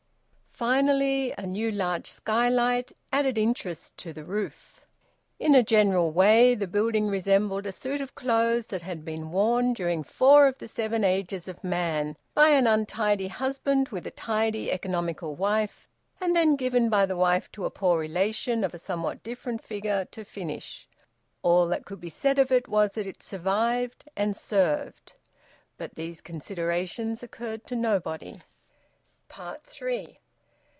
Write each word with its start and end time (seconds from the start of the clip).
Finally, 0.53 1.33
a 1.39 1.43
new 1.47 1.71
large 1.71 2.05
skylight 2.07 2.91
added 3.11 3.35
interest 3.35 3.97
to 3.97 4.13
the 4.13 4.23
roof. 4.23 4.79
In 5.39 5.55
a 5.55 5.63
general 5.63 6.11
way, 6.11 6.53
the 6.53 6.67
building 6.67 7.07
resembled 7.07 7.65
a 7.65 7.71
suit 7.71 7.99
of 7.99 8.13
clothes 8.13 8.67
that 8.67 8.83
had 8.83 9.03
been 9.03 9.31
worn, 9.31 9.73
during 9.73 10.03
four 10.03 10.45
of 10.45 10.59
the 10.59 10.67
seven 10.67 11.03
ages 11.03 11.47
of 11.47 11.63
man, 11.63 12.15
by 12.35 12.49
an 12.49 12.67
untidy 12.67 13.27
husband 13.27 13.89
with 13.89 14.05
a 14.05 14.11
tidy 14.11 14.69
and 14.69 14.75
economical 14.75 15.33
wife, 15.33 15.89
and 16.19 16.35
then 16.35 16.55
given 16.55 16.91
by 16.91 17.07
the 17.07 17.17
wife 17.17 17.51
to 17.53 17.65
a 17.65 17.71
poor 17.71 17.99
relation 17.99 18.63
of 18.63 18.75
a 18.75 18.77
somewhat 18.77 19.23
different 19.23 19.63
figure 19.63 20.05
to 20.11 20.23
finish. 20.23 20.87
All 21.41 21.65
that 21.69 21.85
could 21.87 21.99
be 22.01 22.11
said 22.11 22.37
of 22.37 22.51
it 22.51 22.67
was 22.67 22.91
that 22.91 23.07
it 23.07 23.23
survived 23.23 24.07
and 24.15 24.37
served. 24.37 25.13
But 25.77 25.95
these 25.95 26.21
considerations 26.21 27.23
occurred 27.23 27.65
to 27.65 27.75
nobody. 27.75 28.43
THREE. 29.63 30.19